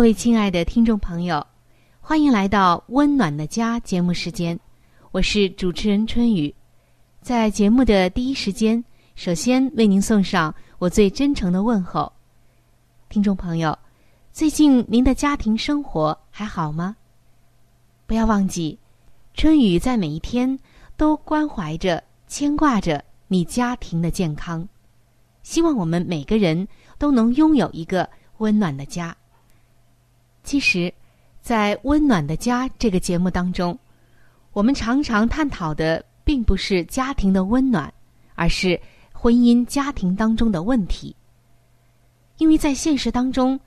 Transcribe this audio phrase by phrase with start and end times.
[0.00, 1.46] 各位亲爱的听众朋友，
[2.00, 4.58] 欢迎来到《温暖的家》节目时间，
[5.10, 6.54] 我是主持人春雨。
[7.20, 8.82] 在节目的第一时间，
[9.14, 12.10] 首先为您送上我最真诚的问候。
[13.10, 13.78] 听众朋友，
[14.32, 16.96] 最近您的家庭生活还好吗？
[18.06, 18.78] 不要忘记，
[19.34, 20.58] 春雨在每一天
[20.96, 24.66] 都关怀着、牵挂着你家庭的健康。
[25.42, 29.14] 希望我们每个人都能拥有一个温暖的家。
[30.42, 30.92] 其实，
[31.40, 33.78] 在《温暖的家》这个节目当中，
[34.52, 37.92] 我们常常探讨的并不是家庭的温暖，
[38.34, 38.80] 而是
[39.12, 41.14] 婚姻家庭当中的问题。
[42.38, 43.60] 因为在现实当中，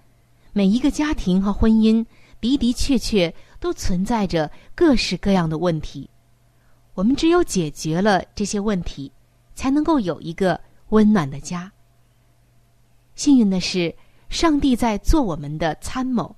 [0.52, 2.06] 每一个家庭和婚姻
[2.42, 6.10] 的的确确都存在着各式各样的问题。
[6.96, 9.12] 我们只有解决了这些问题，
[9.56, 11.72] 才能够有一个温暖的家。
[13.16, 13.96] 幸运的是，
[14.28, 16.36] 上帝在做我们的参谋。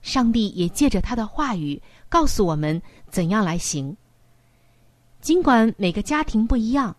[0.00, 3.96] 上帝也借着他的话语告诉我们怎样来行。
[5.20, 6.96] 尽管每个家庭不一样，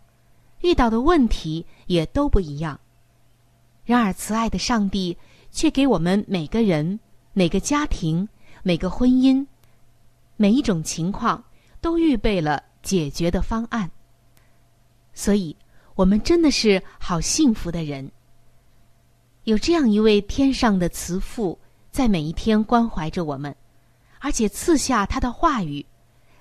[0.60, 2.78] 遇到的问题也都不一样，
[3.84, 5.16] 然而慈爱的上帝
[5.50, 7.00] 却给我们每个人、
[7.32, 8.28] 每个家庭、
[8.62, 9.44] 每个婚姻、
[10.36, 11.42] 每一种情况
[11.80, 13.90] 都预备了解决的方案。
[15.14, 15.56] 所以，
[15.94, 18.10] 我们真的是好幸福的人，
[19.44, 21.58] 有这样一位天上的慈父。
[21.90, 23.54] 在每一天关怀着我们，
[24.20, 25.84] 而且赐下他的话语，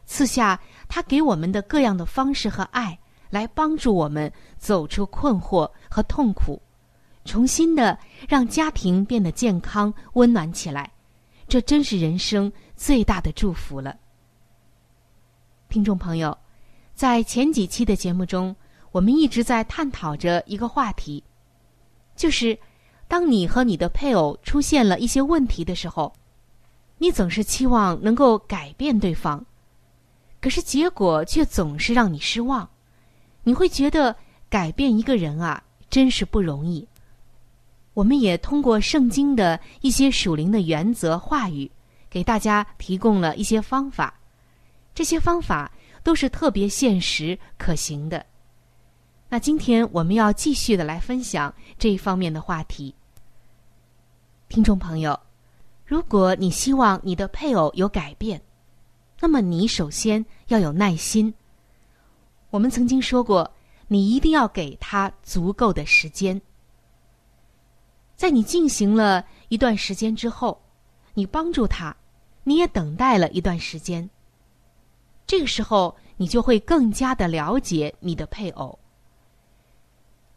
[0.05, 2.97] 赐下他给我们的各样的方式和爱，
[3.31, 6.61] 来帮助我们走出困惑和痛苦，
[7.25, 10.91] 重新的让家庭变得健康温暖起来。
[11.47, 13.97] 这真是人生最大的祝福了。
[15.67, 16.38] 听众朋友，
[16.93, 18.55] 在前几期的节目中，
[18.91, 21.23] 我们一直在探讨着一个话题，
[22.15, 22.57] 就是。
[23.09, 26.13] 当你和你的配偶出现了一些问题的时候，
[26.99, 29.43] 你总是期望能够改变对方，
[30.39, 32.69] 可是结果却总是让你失望。
[33.43, 34.15] 你会觉得
[34.47, 36.87] 改变一个人啊，真是不容易。
[37.95, 41.69] 我们也通过圣经的一些属灵的原则话语，
[42.11, 44.13] 给大家提供了一些方法，
[44.93, 45.71] 这些方法
[46.03, 48.23] 都是特别现实可行的。
[49.31, 52.95] 那今天我们要继续的来分享这一方面的话题。
[54.47, 55.17] 听众朋友，
[55.85, 58.41] 如果你希望你的配偶有改变，
[59.19, 61.31] 那么你首先要有耐心。
[62.50, 63.53] 我们曾经说过，
[63.88, 66.42] 你一定要给他足够的时间。
[68.15, 70.59] 在你进行了一段时间之后，
[71.13, 71.95] 你帮助他，
[72.44, 74.09] 你也等待了一段时间。
[75.27, 78.77] 这个时候，你就会更加的了解你的配偶。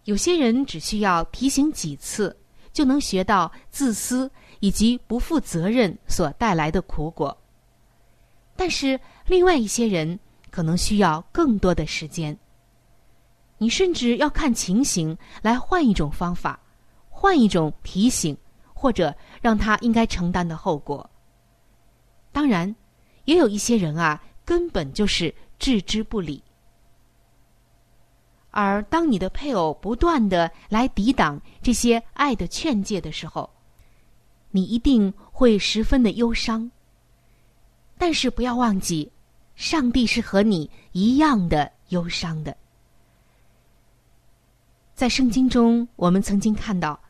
[0.04, 2.36] 有些人只需要提醒几次。
[2.72, 7.36] 就能学到自私以及不负责任所带来的苦果。
[8.56, 10.18] 但是，另外一些人
[10.50, 12.34] 可能需要更多的时间。
[13.58, 16.58] 你甚至要看情形来换一种方法，
[17.10, 18.34] 换一种提醒，
[18.72, 21.10] 或者让他应该承担的后果。
[22.32, 22.74] 当然，
[23.26, 26.42] 也有一些人啊，根本就是置之不理。
[28.52, 33.50] 而当你的配偶不断的来抵挡这些爱的劝诫的时候，
[34.50, 36.70] 你一定会十分的忧伤。
[37.98, 39.10] 但是不要忘记，
[39.56, 42.54] 上帝是和你一样的忧伤的。
[44.94, 47.00] 在圣经中，我们曾经看到，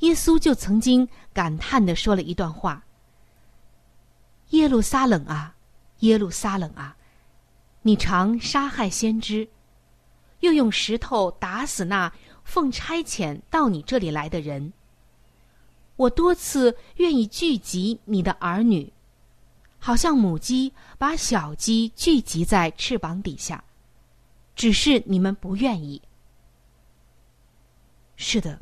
[0.00, 2.84] 耶稣就曾经感叹的说了一段话
[4.50, 5.54] ：“耶路撒冷啊，
[6.00, 6.94] 耶路撒冷啊，
[7.80, 9.48] 你常杀害先知，
[10.42, 12.12] 又用石头打死那
[12.44, 14.72] 奉差遣到你这里来的人。
[15.96, 18.92] 我多次愿意聚集你的儿女，
[19.78, 23.62] 好像母鸡把小鸡聚集在翅膀底下，
[24.56, 26.00] 只是你们不愿意。”
[28.16, 28.60] 是的，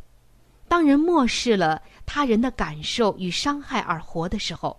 [0.69, 4.79] 当人漠视了他人的感受与伤害而活的时候，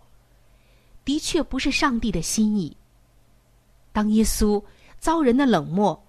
[1.04, 2.76] 的确不是上帝的心意。
[3.92, 4.64] 当耶稣
[5.00, 6.08] 遭人的冷漠，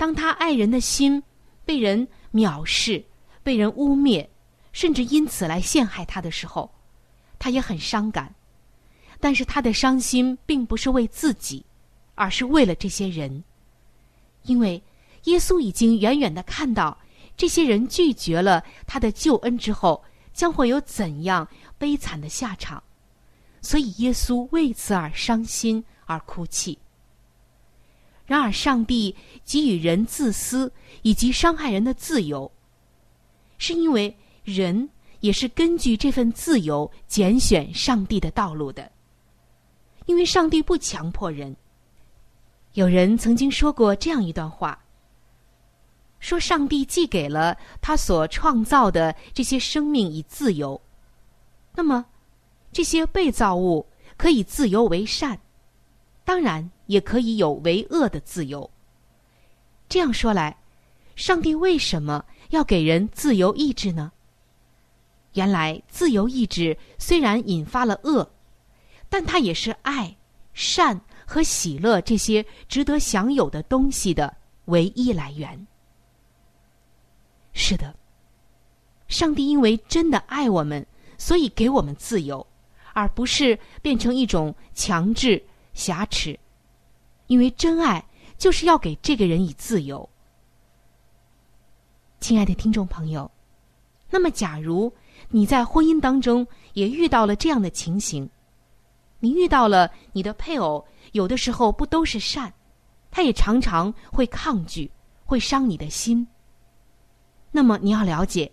[0.00, 1.22] 当他爱人的心
[1.62, 3.04] 被人藐视、
[3.42, 4.26] 被人污蔑，
[4.72, 6.72] 甚至因此来陷害他的时候，
[7.38, 8.34] 他也很伤感。
[9.20, 11.62] 但是他的伤心并不是为自己，
[12.14, 13.44] 而是为了这些人，
[14.44, 14.82] 因为
[15.24, 16.96] 耶稣已经远远的看到。
[17.36, 20.02] 这些人拒绝了他的救恩之后，
[20.32, 22.82] 将会有怎样悲惨的下场？
[23.60, 26.78] 所以耶稣为此而伤心而哭泣。
[28.30, 29.12] 然而，上帝
[29.44, 30.72] 给予人自私
[31.02, 32.48] 以及伤害人的自由，
[33.58, 34.88] 是因为人
[35.18, 38.88] 也是根据这份自由拣选上帝的道路的。
[40.06, 41.56] 因为上帝不强迫人。
[42.74, 44.80] 有人曾经说过这样一段话。
[46.20, 50.80] 说上帝既给了他所创造的这些生命以自由，
[51.74, 52.06] 那么
[52.70, 53.84] 这些被造物
[54.16, 55.36] 可以自由为善，
[56.24, 58.68] 当然也可以有为恶的自由。
[59.88, 60.56] 这样说来，
[61.14, 64.10] 上帝为什么要给人自由意志呢？
[65.34, 68.28] 原来自由意志虽然引发了恶，
[69.08, 70.16] 但它也是爱、
[70.52, 75.66] 善和喜乐这些值得享有的东西的唯一来源。
[77.52, 77.94] 是的，
[79.06, 80.84] 上帝因为真的爱我们，
[81.16, 82.44] 所以给我们自由，
[82.92, 85.40] 而不是变成一种强制
[85.72, 86.36] 挟持。
[87.30, 88.04] 因为真爱
[88.36, 90.08] 就是要给这个人以自由。
[92.18, 93.30] 亲爱的听众朋友，
[94.10, 94.92] 那么假如
[95.28, 98.28] 你在婚姻当中也遇到了这样的情形，
[99.20, 102.52] 你遇到了你的配偶，有的时候不都是善，
[103.12, 104.90] 他也常常会抗拒，
[105.24, 106.26] 会伤你的心。
[107.52, 108.50] 那么你要了解，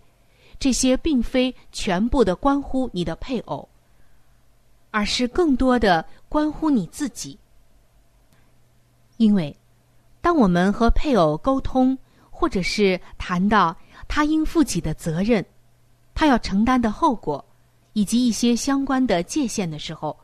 [0.60, 3.68] 这些并非全部的关乎你的配偶，
[4.92, 7.40] 而是更多的关乎你自己。
[9.18, 9.56] 因为，
[10.22, 11.98] 当我们和配偶沟通，
[12.30, 13.76] 或者是谈到
[14.08, 15.46] 他应负起的责任，
[16.14, 17.44] 他要承担的后果，
[17.94, 20.18] 以及一些相关的界限的时候，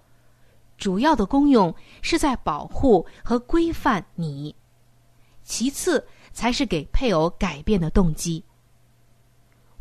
[0.78, 4.56] 主要的功用是在保护和规范你，
[5.44, 8.44] 其次才是给配偶改变的动机。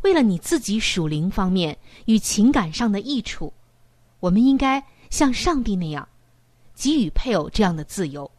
[0.01, 3.53] 为了你自己属灵方面与情感上的益处，
[4.19, 6.07] 我们应该像上帝那样，
[6.73, 8.29] 给予配偶这样的自由，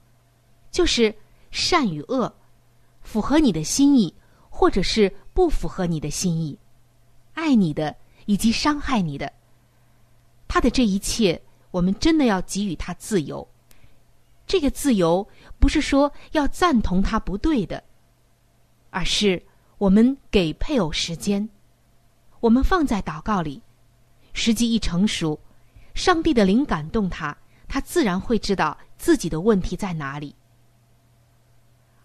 [0.75, 1.15] 就是
[1.53, 2.35] 善与恶，
[3.01, 4.13] 符合你的心意，
[4.51, 6.59] 或者是不符合你的心意，
[7.35, 7.95] 爱你的
[8.27, 9.33] 以及伤害你的，
[10.49, 13.47] 他的这一切，我们真的要给予他自由。
[14.49, 15.25] 这个自由
[15.61, 17.81] 不是说要赞同他不对的，
[18.91, 19.41] 而是
[19.79, 21.49] 我们给配偶时间。
[22.41, 23.63] 我们放在祷告里，
[24.33, 25.39] 时机一成熟，
[25.95, 27.37] 上帝的灵感动他，
[27.69, 30.35] 他自然会知道自己的问题在哪里。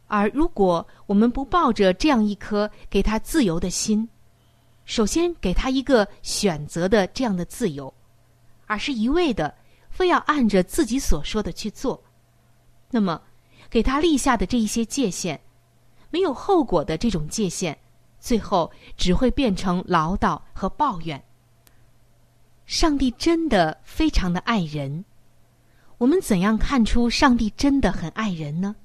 [0.10, 4.10] 而如果我们不抱着这样一颗给他自由的心，
[4.84, 7.94] 首先给他一个选择的这样的自由，
[8.66, 9.56] 而是一味的
[9.90, 12.04] 非要按着自己所说的去做，
[12.90, 13.22] 那么
[13.70, 15.40] 给他立下的这一些界限，
[16.10, 17.78] 没有后果的这种界限。
[18.20, 21.24] 最后只会变成唠叨和抱怨。
[22.66, 25.06] 上帝真的非常的爱人，
[25.98, 28.76] 我们怎样看出上帝真的很爱人呢？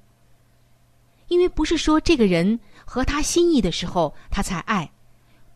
[1.27, 4.91] 因为不是说这个人合他心意的时候他才爱，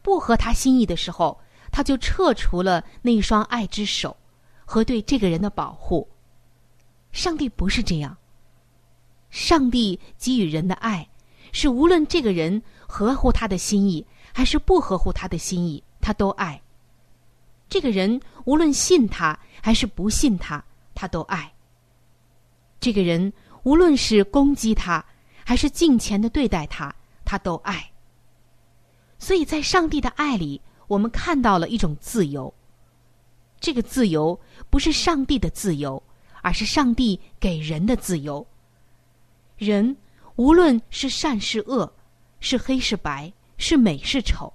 [0.02, 1.40] 不合他心意的时候
[1.72, 4.16] 他就撤除了那一双爱之手
[4.66, 6.08] 和对这个人的保护。
[7.12, 8.18] 上帝不是这样，
[9.30, 11.08] 上帝给予人的爱
[11.52, 12.62] 是无论这个人。
[12.92, 16.60] 合乎他的心意，还是不合乎他的心意，他都爱。
[17.70, 21.54] 这个人无论信他还是不信他，他都爱。
[22.80, 25.06] 这个人无论是攻击他，
[25.50, 27.89] 还是敬虔的对待他，他都爱。
[29.18, 32.53] 所以在上帝的爱里，我们看到了一种自由。
[33.60, 34.39] 这个自由
[34.70, 36.03] 不是上帝的自由，
[36.44, 38.46] 而是上帝给人的自由。
[39.58, 39.98] 人
[40.36, 41.91] 无论是善是恶，
[42.39, 44.53] 是黑是白，是美是丑，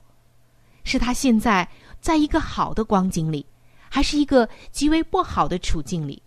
[0.84, 1.68] 是他现在
[2.00, 3.44] 在一个好的光景里，
[3.90, 6.22] 还是一个极为不好的处境里，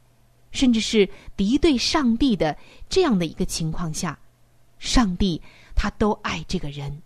[0.52, 2.58] 甚至是敌对上帝的
[2.90, 4.20] 这样的一个情况下，
[4.80, 5.42] 上帝
[5.76, 7.02] 他都爱这个人。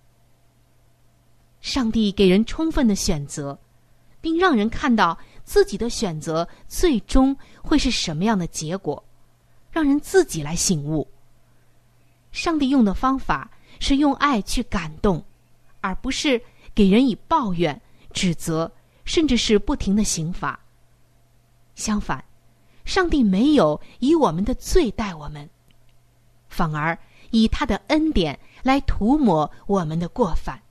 [1.61, 3.57] 上帝给人充分的选择，
[4.19, 9.03] 并让人看到自己的选择最终会是什么样的结果，
[9.71, 11.07] 让人自己来醒悟。
[12.31, 15.23] 上帝用的方法是用爱去感动，
[15.81, 16.41] 而不是
[16.73, 17.79] 给人以抱怨、
[18.11, 18.71] 指责，
[19.05, 20.59] 甚至是不停的刑罚。
[21.75, 22.23] 相反，
[22.85, 25.49] 上帝没有以我们的罪待我们，
[26.47, 26.97] 反而
[27.31, 30.61] 以他的恩典来涂抹我们的过犯。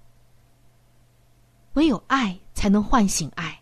[1.75, 3.61] 唯有爱才能唤醒爱。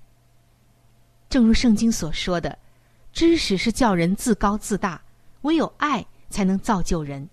[1.28, 2.58] 正如圣经所说的，
[3.12, 5.00] 知识是叫人自高自大，
[5.42, 7.28] 唯有爱才能造就人。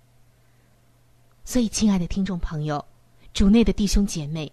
[1.45, 2.83] 所以，亲爱的听众朋友，
[3.33, 4.51] 主内的弟兄姐妹，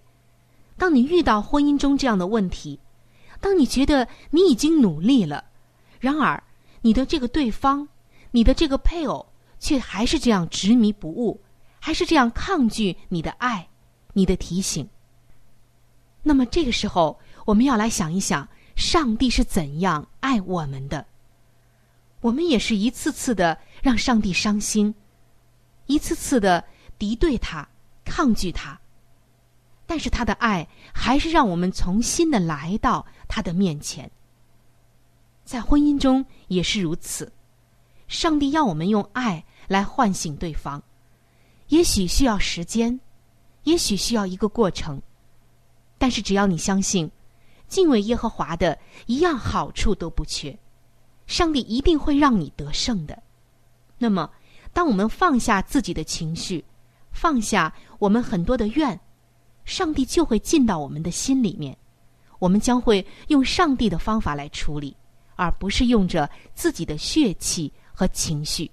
[0.76, 2.78] 当你遇到婚姻中这样的问题，
[3.40, 5.44] 当你觉得你已经努力了，
[5.98, 6.42] 然而
[6.82, 7.88] 你的这个对方，
[8.30, 9.26] 你的这个配偶，
[9.62, 11.40] 却还是这样执迷不悟，
[11.78, 13.68] 还是这样抗拒你的爱，
[14.12, 14.88] 你的提醒，
[16.24, 21.06] 那么这个时候，我们要来想一想，上帝是怎样爱我们的。
[22.20, 24.92] 我们也是一次次的让上帝伤心，
[25.86, 26.64] 一次次的。
[26.98, 27.68] 敌对他，
[28.04, 28.80] 抗拒他，
[29.86, 34.08] 但是他的爱还是让我们重新的来到他的面前。
[35.44, 37.32] 在婚姻中也是如此，
[38.06, 40.80] 上帝要我们用爱来唤醒对方，
[41.68, 43.00] 也许需要时间，
[43.64, 45.00] 也许需要一个过程，
[45.96, 47.10] 但是只要你相信，
[47.66, 50.56] 敬畏耶和华的一样好处都不缺，
[51.26, 53.20] 上帝一定会让你得胜的。
[53.96, 54.30] 那么，
[54.74, 56.62] 当我们放下自己的情绪，
[57.10, 59.00] 放下我们很多的怨，
[59.64, 61.74] 上帝就会进到我们的心里面。
[62.38, 64.94] 我们将会用上帝的方法来处理，
[65.36, 68.70] 而不是用着自己的血气和情绪。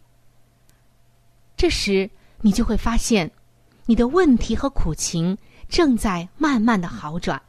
[1.60, 3.30] 这时，你就会发现，
[3.86, 5.38] 你的问题和苦情
[5.68, 7.42] 正在慢慢的好转。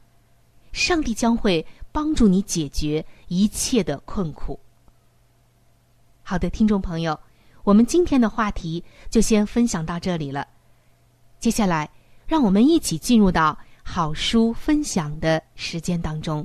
[0.72, 4.58] 上帝将会帮助你解决一切的困苦。
[6.24, 7.16] 好的，听众朋友，
[7.62, 10.44] 我们今天的话题就先分享到这里了。
[11.38, 11.88] 接下来，
[12.26, 16.44] 让我们一起进入到好书分享的时间当中。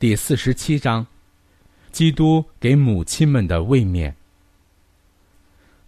[0.00, 1.04] 第四十七章：
[1.90, 4.14] 基督给母亲们的卫冕。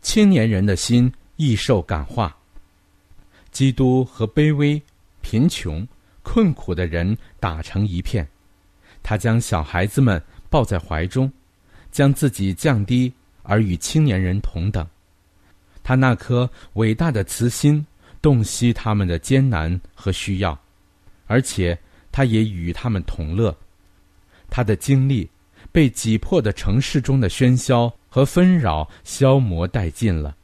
[0.02, 2.36] 青年人的心易受感化，
[3.52, 4.82] 基督和卑微、
[5.20, 5.86] 贫穷、
[6.24, 8.28] 困苦的人打成一片。
[9.00, 11.32] 他将小孩子们抱在怀中，
[11.92, 13.12] 将自己降低
[13.44, 14.84] 而与青年人同等。
[15.84, 17.86] 他那颗伟大的慈心
[18.20, 20.58] 洞悉他们的艰难和需要，
[21.28, 21.78] 而且
[22.10, 23.56] 他也与他们同乐。
[24.50, 25.30] 他的精力
[25.72, 30.36] 被挤迫的城市中的喧嚣和纷扰消磨殆尽了，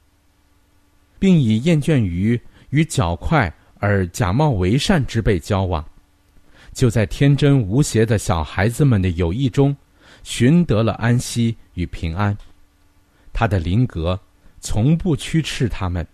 [1.19, 5.85] 并已厌倦于与较快而假冒为善之辈交往。
[6.73, 9.77] 就在天真无邪的小孩子们的友谊中，
[10.23, 12.37] 寻得了安息与平安。
[13.33, 14.19] 他的灵格
[14.61, 16.07] 从不驱斥他们。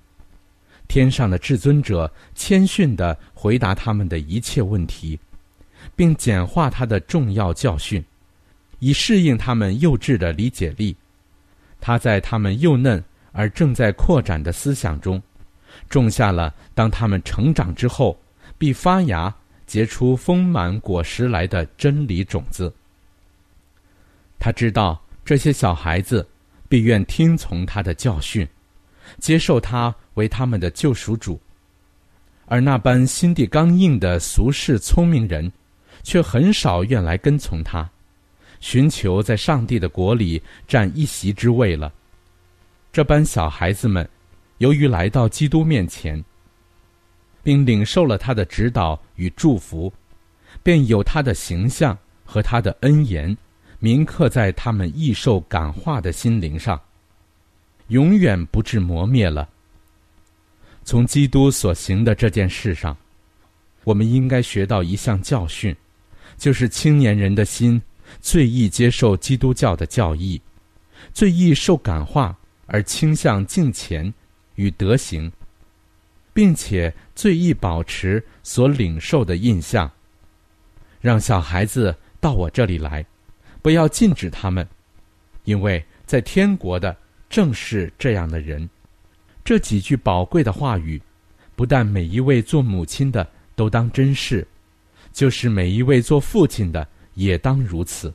[0.89, 5.19] 天上的至尊者谦逊地回答他们的一切问题，
[5.95, 8.05] 并简化他的重要教训，
[8.79, 10.97] 以适应他们幼稚的理解力。
[11.81, 15.23] 他在他们幼嫩而正在扩展的思想中，
[15.89, 18.19] 种下了当他们成长之后
[18.59, 19.35] 必发芽。
[19.65, 22.71] 结出丰满果实来的真理种子。
[24.39, 26.29] 他知道这些小孩子
[26.69, 28.47] 必愿听从他的教训，
[29.19, 31.41] 接受他为他们的救赎主；
[32.45, 35.51] 而那般心地刚硬的俗世聪明人，
[36.03, 37.89] 却很少愿来跟从他，
[38.61, 41.93] 寻求在上帝的国里占一席之位了。
[42.93, 44.09] 这般小孩子们，
[44.59, 46.23] 由于来到基督面前。
[47.43, 49.93] 并领受了他的指导与祝福，
[50.63, 53.37] 便有他的形象和他的恩言
[53.81, 56.81] 铭刻在他们易受感化的心灵上，
[57.89, 59.49] 永远不致磨灭了。
[60.85, 62.97] 从基督所行的这件事上，
[63.83, 65.75] 我们应该学到一项教训，
[66.37, 67.81] 就是青年人的心
[68.21, 70.41] 最易接受基督教的教义，
[71.13, 72.37] 最易受感化
[72.67, 74.13] 而倾向敬虔
[74.55, 75.31] 与德行。
[76.35, 79.91] 并且最易保持所领受的印象。
[81.01, 83.05] 让小孩子到我这里来，
[83.61, 84.67] 不要禁止他们，
[85.45, 86.97] 因为在天国的
[87.29, 88.69] 正是这样的人。
[89.45, 91.01] 这几句宝贵的话语，
[91.57, 94.47] 不但每一位做母亲的都当珍视，
[95.13, 98.13] 就是每一位做父亲的也当如此。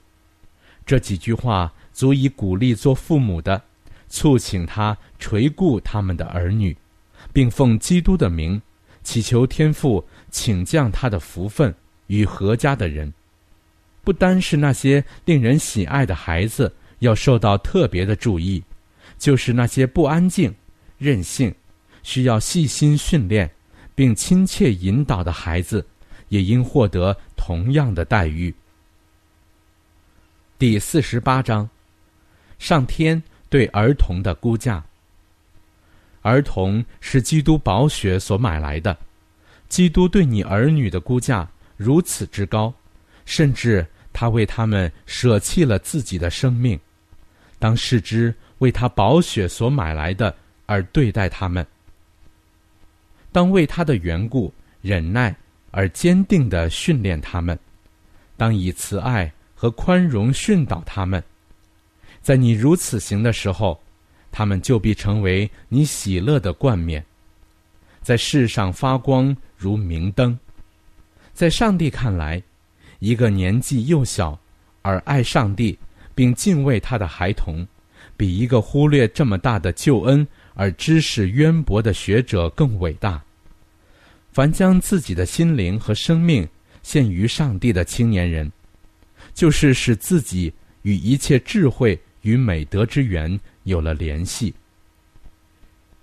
[0.86, 3.62] 这几句话足以鼓励做父母的，
[4.08, 6.76] 促请他垂顾他们的儿女。
[7.34, 8.60] 并奉基督的名，
[9.04, 11.74] 祈求天父请降他的福分
[12.08, 13.14] 与阖家的人，
[14.04, 18.64] 不单是那些令人喜爱的孩子要受到特别的注意，
[19.18, 20.54] 就是那些不安静、
[20.98, 21.54] 任性、
[22.02, 23.50] 需要细心训练
[23.94, 25.86] 并亲切引导的孩子，
[26.30, 28.54] 也应获得同样的待遇。
[30.60, 31.70] 第四十八章，
[32.58, 34.84] 上天对儿童的估价。
[36.22, 38.98] 儿童是基督宝血所买来的，
[39.70, 42.74] 基督对你儿女的估价如此之高，
[43.26, 46.78] 甚至他为他们舍弃了自己的生命，
[47.60, 50.36] 当视之为他宝血所买来的
[50.66, 51.66] 而对待他们，
[53.32, 55.34] 当为他的缘故忍耐
[55.78, 57.56] 而坚定的训练他们，
[58.36, 61.24] 当以慈爱和宽容训导他们，
[62.20, 63.80] 在你如此行的时候。
[64.30, 67.04] 他们就必成为你喜乐的冠冕，
[68.02, 70.38] 在世上发光如明灯。
[71.34, 72.42] 在上帝看来，
[73.00, 74.38] 一个年纪幼小
[74.84, 75.78] 而爱上帝
[76.14, 77.66] 并敬畏他的孩童，
[78.16, 83.24] 比一个忽略这么大的救恩而知识渊博的学者更伟大。
[84.38, 86.48] 凡将自己的心灵和生命
[86.84, 88.52] 献于上帝的青年人，
[89.34, 93.40] 就是使自己与一切智慧与美德之源。
[93.64, 94.54] 有了联系，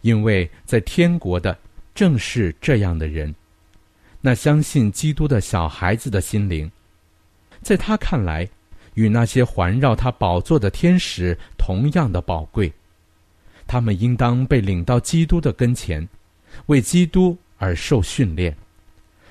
[0.01, 1.57] 因为在天国的
[1.95, 3.33] 正是这样的人，
[4.21, 6.69] 那相信基督的小孩子的心灵，
[7.63, 8.49] 在他看来，
[8.95, 12.73] 与那些环绕他宝座的天使同样的宝贵。
[13.65, 16.09] 他们应当被领到基督的跟前，
[16.67, 18.53] 为基督而受训练；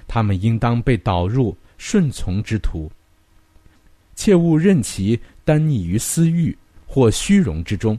[0.08, 2.92] 他们应当被导入顺从之途，
[4.16, 7.98] 切勿任其单溺于私欲或虚荣之中。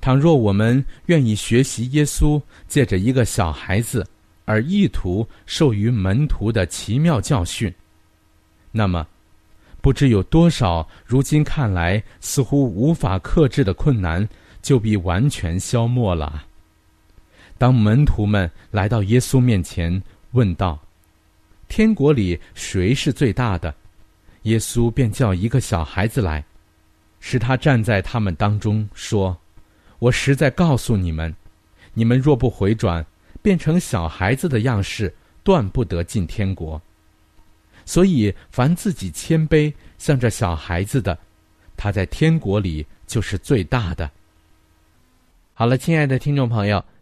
[0.00, 4.04] 倘若我们愿意学习耶稣借着一个小孩子
[4.44, 7.72] 而意图授予门徒的奇妙教训，
[8.72, 9.06] 那么，
[9.80, 14.28] 不知有多少如今看来似乎无法克制的困难
[14.62, 16.46] 就必完全消没了。
[17.60, 20.80] 当门徒们来到耶稣面前问道
[21.68, 23.74] ：“天国里谁是最大的？”
[24.44, 26.42] 耶稣便叫一个小孩子来，
[27.20, 29.38] 使他站在他们当中，说。
[29.98, 31.36] 我实在告诉你们，
[31.92, 33.04] 你们若不回转，
[33.42, 36.80] 变成小孩子的样式，断不得进天国。
[37.84, 41.18] 所以凡自己谦卑，像这小孩子的，
[41.76, 44.10] 他在天国里就是最大的。
[45.52, 46.82] 好了，亲爱的听众朋友，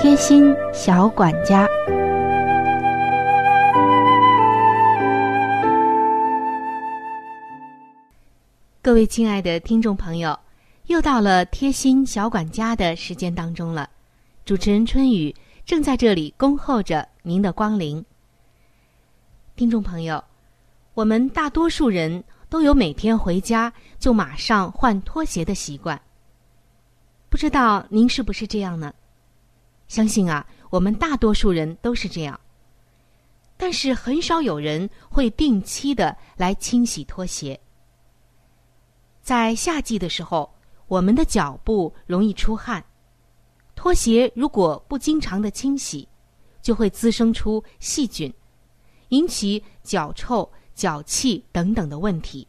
[0.00, 1.66] 贴心小管家。
[8.80, 10.38] 各位亲爱的听众朋友，
[10.86, 13.90] 又到了贴心小管家的时间当中了。
[14.44, 15.34] 主持人春雨
[15.64, 18.04] 正在这里恭候着您的光临。
[19.56, 20.22] 听众朋友，
[20.94, 26.00] 我们大多数人都有每天回家就马上换拖鞋的习惯，
[27.28, 28.94] 不知道您是不是这样呢？
[29.88, 32.38] 相信啊，我们大多数人都是这样，
[33.56, 37.58] 但是很少有人会定期的来清洗拖鞋。
[39.22, 40.54] 在夏季的时候，
[40.86, 42.84] 我们的脚部容易出汗，
[43.74, 46.06] 拖鞋如果不经常的清洗，
[46.62, 48.32] 就会滋生出细菌，
[49.08, 52.46] 引起脚臭、脚气等等的问题。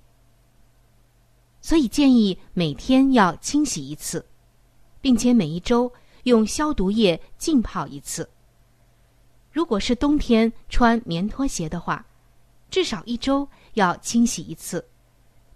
[1.61, 4.25] 所以建议每天要清洗一次，
[5.01, 5.91] 并且每一周
[6.29, 8.29] 用消毒液浸泡一次。
[9.51, 12.05] 如果是冬天穿棉拖鞋的话，
[12.71, 14.83] 至少一周要清洗一次。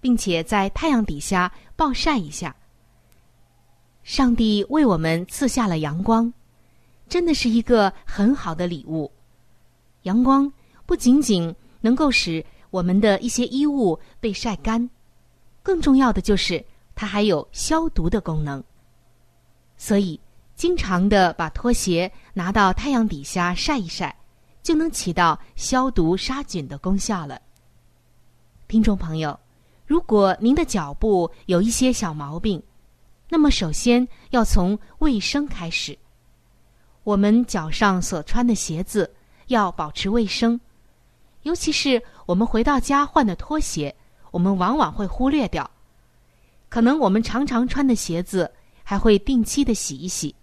[0.03, 2.53] 并且在太阳底下暴晒一下。
[4.03, 6.33] 上帝为我们赐下了阳光，
[7.07, 9.09] 真的是一个很好的礼物。
[10.01, 10.51] 阳光
[10.85, 14.89] 不仅仅能够使我们的一些衣物被晒干，
[15.61, 16.61] 更重要的就是
[16.95, 18.61] 它还有消毒的功能。
[19.77, 20.19] 所以，
[20.55, 24.15] 经常的把拖鞋拿到太阳底下晒一晒，
[24.61, 27.41] 就能起到消毒杀菌的功效了。
[28.67, 29.39] 听众朋友。
[29.85, 32.63] 如果您的脚部有一些小毛病，
[33.29, 35.95] 那么首先要从卫生开始。
[37.03, 39.13] 我们脚上所穿的鞋子
[39.47, 40.59] 要保持卫生，
[41.41, 43.93] 尤其是我们回到家换的拖鞋，
[44.31, 45.69] 我们往往会忽略掉。
[46.69, 48.51] 可能我们常常穿的鞋子
[48.83, 50.33] 还会定期的洗一洗，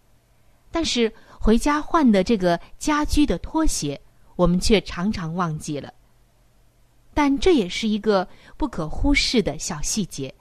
[0.70, 4.00] 但是回家换的这个家居的拖鞋，
[4.37, 5.92] 我们却常常忘记了。
[7.12, 10.33] 但这也是一个不可忽视的小细节。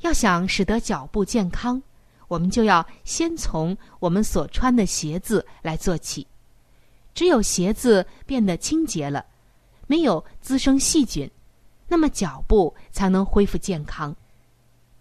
[0.00, 1.82] 要想使得脚部健康，
[2.28, 6.26] 我们就要先从我们所穿的鞋子来做起。
[7.12, 9.24] 只有鞋子变得清洁了，
[9.86, 11.28] 没有滋生细菌，
[11.88, 14.14] 那么脚部才能恢复健康。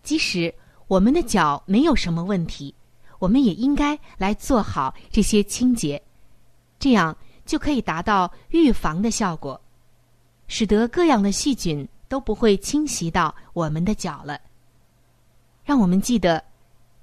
[0.02, 0.54] 即使
[0.88, 2.74] 我们的脚没有什么问题，
[3.20, 6.02] 我们也应该来做好这些清洁，
[6.80, 9.60] 这样就可以达到预防的效果。
[10.48, 14.40] 使得各样的细菌都不会侵袭到我们的脚了。
[15.64, 16.44] 让我们记得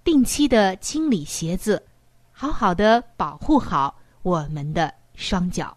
[0.03, 1.81] 定期的清理鞋子，
[2.33, 5.77] 好好的保护好我们的双脚。